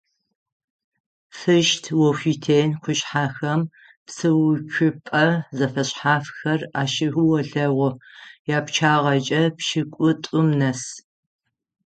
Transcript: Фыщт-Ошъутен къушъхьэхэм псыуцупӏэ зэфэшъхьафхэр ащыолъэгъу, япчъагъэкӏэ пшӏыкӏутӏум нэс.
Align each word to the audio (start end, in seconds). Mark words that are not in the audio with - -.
Фыщт-Ошъутен 1.37 2.69
къушъхьэхэм 2.83 3.61
псыуцупӏэ 4.05 5.25
зэфэшъхьафхэр 5.57 6.61
ащыолъэгъу, 6.81 7.89
япчъагъэкӏэ 8.57 9.41
пшӏыкӏутӏум 9.55 10.47
нэс. 10.59 10.81